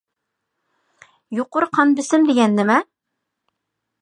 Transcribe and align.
يۇقىرى 1.39 1.67
قان 1.77 1.93
بېسىم 2.01 2.27
دېگەن 2.31 2.57
نېمە؟ 2.61 2.79